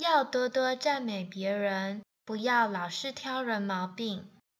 [0.00, 4.39] 要多多赞美别人不要老是挑人毛病。